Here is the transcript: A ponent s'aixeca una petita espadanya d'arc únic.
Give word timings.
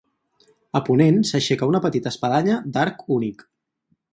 A 0.77 0.81
ponent 0.87 1.19
s'aixeca 1.31 1.69
una 1.73 1.81
petita 1.85 2.15
espadanya 2.15 2.59
d'arc 2.79 3.05
únic. 3.19 3.45